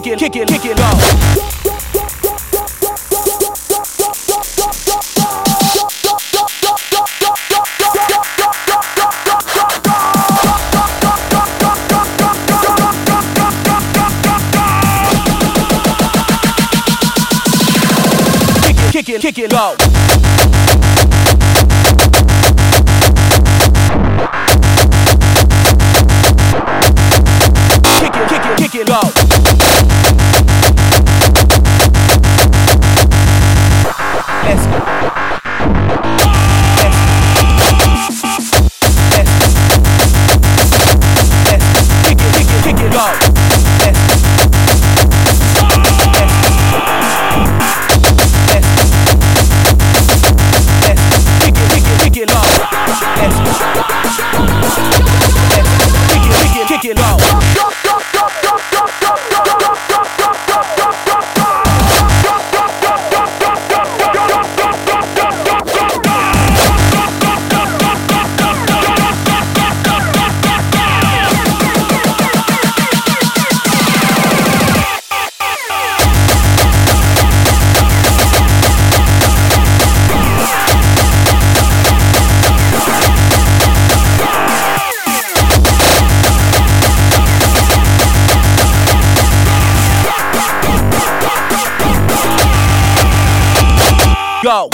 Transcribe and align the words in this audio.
kick 0.00 0.08
it, 0.08 0.18
kick 0.18 0.34
it, 0.34 0.48
kick 0.48 0.64
it, 0.64 0.76
go. 0.76 0.90
Kick 18.90 19.08
it, 19.08 19.20
kick 19.20 19.38
it, 19.38 19.50
go. 19.50 19.76
Kick 28.00 28.16
it, 28.16 28.28
kick 28.28 28.44
it, 28.44 28.58
kick 28.58 28.74
it, 28.74 28.86
go. 28.88 29.13
Go. 94.44 94.68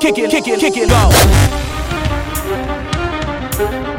Kick 0.00 0.18
it, 0.18 0.30
kick 0.30 0.48
it, 0.48 0.60
kick 0.60 0.76
it, 0.78 0.88
go. 0.88 1.49
Thank 3.60 3.84
you. 3.84 3.89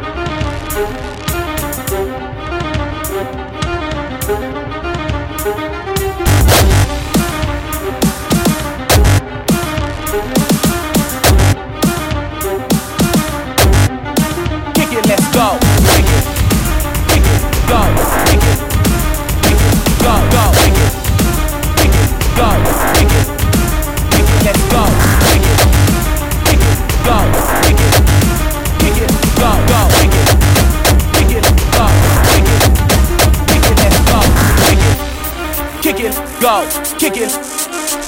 Go. 36.41 36.66
Kick 36.97 37.18
it, 37.18 37.29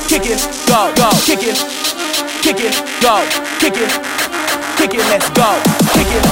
kick 0.09 0.25
it, 0.25 0.41
go, 0.65 0.91
go. 0.97 1.09
Kick 1.21 1.45
it, 1.45 1.57
kick 2.41 2.57
it, 2.59 2.73
go. 2.99 3.21
Kick 3.61 3.77
it, 3.77 3.93
kick 4.75 4.93
it, 4.97 5.05
let's 5.13 5.29
go. 5.29 5.53
Kick 5.93 6.09
it, 6.09 6.25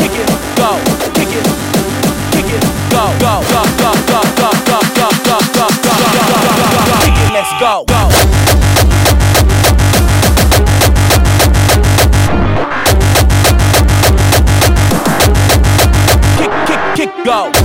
kick 0.00 0.16
it, 0.16 0.28
go. 0.56 0.80
Kick 1.12 1.28
it, 1.28 1.44
kick 2.32 2.48
it, 2.48 2.64
go, 2.88 3.04
go, 3.20 3.44
go, 3.52 3.62
go, 3.76 3.92
go, 4.08 4.20
go, 4.40 4.50
go, 4.64 4.80
go, 4.96 5.08
go, 5.28 5.36
go, 5.36 5.36
go, 5.52 5.68
go, 5.68 6.08
go, 6.08 6.32
go, 6.32 6.78
go. 6.88 6.96
Kick 7.04 7.20
it, 7.20 7.30
let's 7.36 7.52
go, 7.60 7.84
go. 7.84 8.00
Go. 17.24 17.52
Go. 17.52 17.59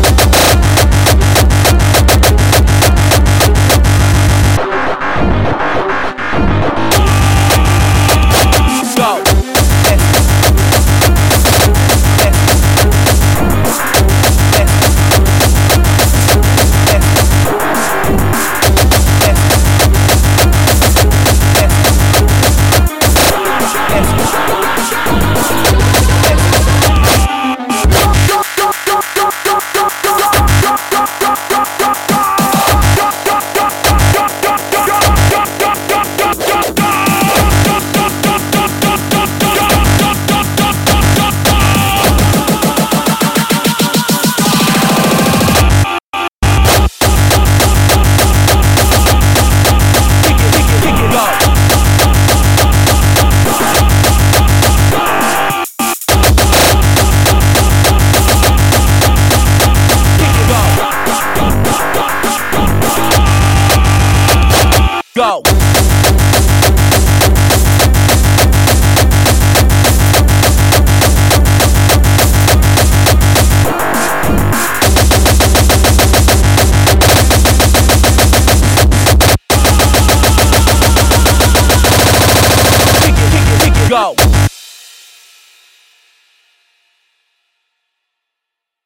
Go. 65.15 65.64